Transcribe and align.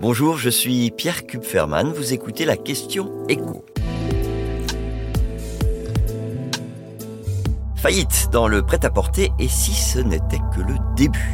Bonjour, 0.00 0.38
je 0.38 0.48
suis 0.48 0.92
Pierre 0.92 1.26
Kupferman, 1.26 1.92
vous 1.92 2.12
écoutez 2.12 2.44
la 2.44 2.56
question 2.56 3.26
écho. 3.26 3.64
Faillite 7.74 8.28
dans 8.30 8.46
le 8.46 8.62
prêt-à-porter 8.62 9.32
et 9.40 9.48
si 9.48 9.72
ce 9.72 9.98
n'était 9.98 10.38
que 10.54 10.60
le 10.60 10.76
début? 10.94 11.32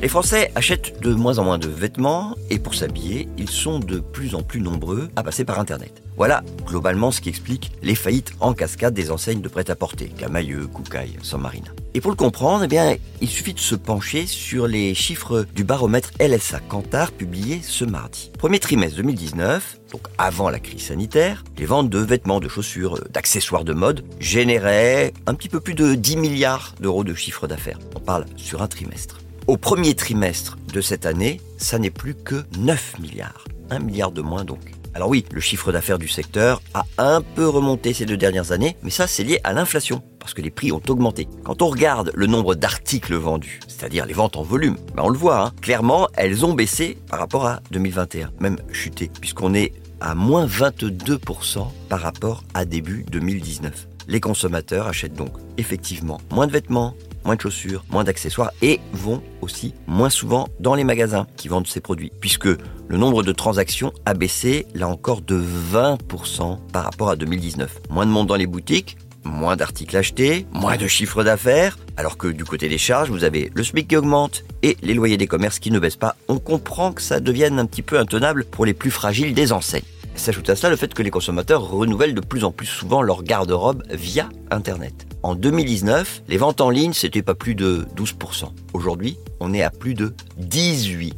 Les 0.00 0.08
Français 0.08 0.50
achètent 0.54 0.98
de 1.02 1.12
moins 1.12 1.38
en 1.38 1.44
moins 1.44 1.58
de 1.58 1.68
vêtements 1.68 2.34
et 2.48 2.58
pour 2.58 2.74
s'habiller, 2.74 3.28
ils 3.36 3.50
sont 3.50 3.78
de 3.78 4.00
plus 4.00 4.34
en 4.34 4.42
plus 4.42 4.62
nombreux 4.62 5.10
à 5.14 5.22
passer 5.22 5.44
par 5.44 5.60
Internet. 5.60 6.05
Voilà 6.16 6.42
globalement 6.66 7.10
ce 7.10 7.20
qui 7.20 7.28
explique 7.28 7.72
les 7.82 7.94
faillites 7.94 8.32
en 8.40 8.54
cascade 8.54 8.94
des 8.94 9.10
enseignes 9.10 9.42
de 9.42 9.48
prêt-à-porter, 9.48 10.08
Camailleux, 10.08 10.66
Koukaï, 10.66 11.16
San 11.22 11.40
Marina. 11.40 11.68
Et 11.94 12.00
pour 12.00 12.10
le 12.10 12.16
comprendre, 12.16 12.66
eh 12.70 13.00
il 13.20 13.28
suffit 13.28 13.54
de 13.54 13.60
se 13.60 13.74
pencher 13.74 14.26
sur 14.26 14.66
les 14.66 14.94
chiffres 14.94 15.46
du 15.54 15.64
baromètre 15.64 16.10
LSA 16.20 16.60
Kantar 16.60 17.12
publié 17.12 17.60
ce 17.62 17.84
mardi. 17.84 18.30
Premier 18.38 18.58
trimestre 18.58 18.96
2019, 18.96 19.80
donc 19.92 20.02
avant 20.18 20.50
la 20.50 20.58
crise 20.58 20.86
sanitaire, 20.86 21.44
les 21.58 21.66
ventes 21.66 21.90
de 21.90 21.98
vêtements, 21.98 22.40
de 22.40 22.48
chaussures, 22.48 23.00
d'accessoires 23.10 23.64
de 23.64 23.72
mode 23.72 24.04
généraient 24.18 25.12
un 25.26 25.34
petit 25.34 25.48
peu 25.48 25.60
plus 25.60 25.74
de 25.74 25.94
10 25.94 26.16
milliards 26.16 26.74
d'euros 26.80 27.04
de 27.04 27.14
chiffre 27.14 27.46
d'affaires. 27.46 27.78
On 27.94 28.00
parle 28.00 28.26
sur 28.36 28.62
un 28.62 28.68
trimestre. 28.68 29.18
Au 29.46 29.56
premier 29.56 29.94
trimestre 29.94 30.58
de 30.72 30.80
cette 30.80 31.06
année, 31.06 31.40
ça 31.56 31.78
n'est 31.78 31.90
plus 31.90 32.14
que 32.14 32.44
9 32.58 32.98
milliards. 32.98 33.44
1 33.70 33.78
milliard 33.78 34.12
de 34.12 34.20
moins 34.20 34.44
donc. 34.44 34.72
Alors 34.96 35.10
oui, 35.10 35.26
le 35.30 35.42
chiffre 35.42 35.72
d'affaires 35.72 35.98
du 35.98 36.08
secteur 36.08 36.62
a 36.72 36.86
un 36.96 37.20
peu 37.20 37.46
remonté 37.46 37.92
ces 37.92 38.06
deux 38.06 38.16
dernières 38.16 38.52
années, 38.52 38.78
mais 38.82 38.88
ça 38.88 39.06
c'est 39.06 39.24
lié 39.24 39.40
à 39.44 39.52
l'inflation, 39.52 40.02
parce 40.18 40.32
que 40.32 40.40
les 40.40 40.50
prix 40.50 40.72
ont 40.72 40.80
augmenté. 40.88 41.28
Quand 41.44 41.60
on 41.60 41.66
regarde 41.66 42.12
le 42.14 42.26
nombre 42.26 42.54
d'articles 42.54 43.14
vendus, 43.14 43.60
c'est-à-dire 43.68 44.06
les 44.06 44.14
ventes 44.14 44.38
en 44.38 44.42
volume, 44.42 44.78
ben 44.94 45.02
on 45.04 45.10
le 45.10 45.18
voit, 45.18 45.38
hein, 45.38 45.52
clairement 45.60 46.08
elles 46.14 46.46
ont 46.46 46.54
baissé 46.54 46.96
par 47.10 47.18
rapport 47.18 47.46
à 47.46 47.60
2021, 47.72 48.30
même 48.40 48.56
chuté, 48.72 49.10
puisqu'on 49.20 49.52
est 49.52 49.74
à 50.00 50.14
moins 50.14 50.46
22% 50.46 51.66
par 51.90 52.00
rapport 52.00 52.42
à 52.54 52.64
début 52.64 53.04
2019. 53.10 53.88
Les 54.08 54.20
consommateurs 54.20 54.86
achètent 54.86 55.12
donc 55.12 55.32
effectivement 55.58 56.22
moins 56.30 56.46
de 56.46 56.52
vêtements, 56.52 56.94
moins 57.26 57.36
de 57.36 57.40
chaussures, 57.40 57.84
moins 57.90 58.04
d'accessoires 58.04 58.52
et 58.62 58.80
vont 58.92 59.22
aussi 59.42 59.74
moins 59.86 60.10
souvent 60.10 60.48
dans 60.60 60.74
les 60.74 60.84
magasins 60.84 61.26
qui 61.36 61.48
vendent 61.48 61.66
ces 61.66 61.80
produits, 61.80 62.12
puisque 62.20 62.46
le 62.46 62.96
nombre 62.96 63.22
de 63.22 63.32
transactions 63.32 63.92
a 64.06 64.14
baissé 64.14 64.66
là 64.74 64.88
encore 64.88 65.20
de 65.20 65.38
20% 65.38 66.58
par 66.72 66.84
rapport 66.84 67.10
à 67.10 67.16
2019. 67.16 67.80
Moins 67.90 68.06
de 68.06 68.10
monde 68.12 68.28
dans 68.28 68.36
les 68.36 68.46
boutiques, 68.46 68.96
moins 69.24 69.56
d'articles 69.56 69.96
achetés, 69.96 70.46
moins 70.52 70.76
de 70.76 70.86
chiffre 70.86 71.24
d'affaires, 71.24 71.78
alors 71.96 72.16
que 72.16 72.28
du 72.28 72.44
côté 72.44 72.68
des 72.68 72.78
charges, 72.78 73.10
vous 73.10 73.24
avez 73.24 73.50
le 73.54 73.64
SMIC 73.64 73.88
qui 73.88 73.96
augmente 73.96 74.44
et 74.62 74.76
les 74.82 74.94
loyers 74.94 75.16
des 75.16 75.26
commerces 75.26 75.58
qui 75.58 75.72
ne 75.72 75.80
baissent 75.80 75.96
pas. 75.96 76.16
On 76.28 76.38
comprend 76.38 76.92
que 76.92 77.02
ça 77.02 77.18
devienne 77.18 77.58
un 77.58 77.66
petit 77.66 77.82
peu 77.82 77.98
intenable 77.98 78.44
pour 78.44 78.64
les 78.64 78.74
plus 78.74 78.92
fragiles 78.92 79.34
des 79.34 79.52
enseignes. 79.52 79.82
S'ajoute 80.14 80.48
à 80.48 80.56
cela 80.56 80.70
le 80.70 80.76
fait 80.76 80.94
que 80.94 81.02
les 81.02 81.10
consommateurs 81.10 81.68
renouvellent 81.68 82.14
de 82.14 82.20
plus 82.20 82.44
en 82.44 82.52
plus 82.52 82.66
souvent 82.66 83.02
leur 83.02 83.22
garde-robe 83.22 83.82
via 83.90 84.28
Internet. 84.50 85.06
En 85.26 85.34
2019, 85.34 86.22
les 86.28 86.36
ventes 86.36 86.60
en 86.60 86.70
ligne, 86.70 86.92
c'était 86.92 87.20
pas 87.20 87.34
plus 87.34 87.56
de 87.56 87.84
12%. 87.96 88.44
Aujourd'hui, 88.74 89.18
on 89.40 89.52
est 89.54 89.62
à 89.64 89.70
plus 89.70 89.94
de 89.94 90.14
18%. 90.40 91.14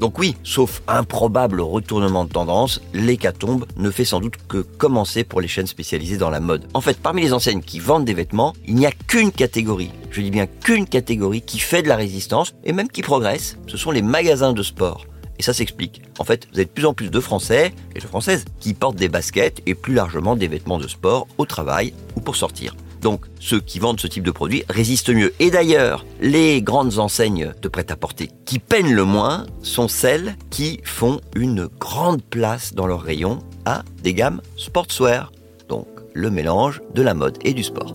Donc 0.00 0.18
oui, 0.18 0.34
sauf 0.42 0.82
un 0.88 1.04
probable 1.04 1.60
retournement 1.60 2.24
de 2.24 2.30
tendance, 2.30 2.80
l'hécatombe 2.92 3.64
ne 3.76 3.92
fait 3.92 4.04
sans 4.04 4.18
doute 4.18 4.34
que 4.48 4.58
commencer 4.58 5.22
pour 5.22 5.40
les 5.40 5.46
chaînes 5.46 5.68
spécialisées 5.68 6.16
dans 6.16 6.28
la 6.28 6.40
mode. 6.40 6.66
En 6.74 6.80
fait, 6.80 6.98
parmi 6.98 7.22
les 7.22 7.32
enseignes 7.32 7.60
qui 7.60 7.78
vendent 7.78 8.04
des 8.04 8.14
vêtements, 8.14 8.52
il 8.66 8.74
n'y 8.74 8.84
a 8.84 8.90
qu'une 8.90 9.30
catégorie, 9.30 9.92
je 10.10 10.22
dis 10.22 10.32
bien 10.32 10.48
qu'une 10.48 10.84
catégorie 10.84 11.42
qui 11.42 11.60
fait 11.60 11.82
de 11.82 11.88
la 11.88 11.94
résistance 11.94 12.52
et 12.64 12.72
même 12.72 12.88
qui 12.88 13.02
progresse, 13.02 13.58
ce 13.68 13.76
sont 13.76 13.92
les 13.92 14.02
magasins 14.02 14.54
de 14.54 14.62
sport. 14.64 15.06
Et 15.38 15.44
ça 15.44 15.52
s'explique. 15.52 16.02
En 16.18 16.24
fait, 16.24 16.48
vous 16.50 16.58
avez 16.58 16.64
de 16.64 16.70
plus 16.70 16.86
en 16.86 16.94
plus 16.94 17.10
de 17.10 17.20
Français 17.20 17.72
et 17.94 18.00
de 18.00 18.06
Françaises 18.06 18.44
qui 18.58 18.74
portent 18.74 18.96
des 18.96 19.08
baskets 19.08 19.62
et 19.66 19.76
plus 19.76 19.94
largement 19.94 20.34
des 20.34 20.48
vêtements 20.48 20.78
de 20.78 20.88
sport 20.88 21.28
au 21.38 21.46
travail 21.46 21.92
ou 22.16 22.20
pour 22.20 22.34
sortir. 22.34 22.74
Donc, 23.06 23.26
ceux 23.38 23.60
qui 23.60 23.78
vendent 23.78 24.00
ce 24.00 24.08
type 24.08 24.24
de 24.24 24.32
produit 24.32 24.64
résistent 24.68 25.10
mieux. 25.10 25.32
Et 25.38 25.52
d'ailleurs, 25.52 26.04
les 26.20 26.60
grandes 26.60 26.98
enseignes 26.98 27.52
de 27.62 27.68
prêt-à-porter 27.68 28.30
qui 28.44 28.58
peinent 28.58 28.92
le 28.92 29.04
moins 29.04 29.46
sont 29.62 29.86
celles 29.86 30.34
qui 30.50 30.80
font 30.82 31.20
une 31.36 31.68
grande 31.78 32.20
place 32.20 32.74
dans 32.74 32.88
leur 32.88 33.02
rayon 33.02 33.38
à 33.64 33.84
des 34.02 34.12
gammes 34.12 34.40
sportswear. 34.56 35.30
Donc, 35.68 35.86
le 36.14 36.30
mélange 36.30 36.82
de 36.96 37.02
la 37.02 37.14
mode 37.14 37.38
et 37.42 37.54
du 37.54 37.62
sport. 37.62 37.94